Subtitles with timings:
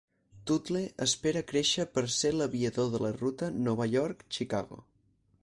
[0.51, 4.83] Tootle espera créixer per ser l'aviador de la ruta Nova York-Chicago.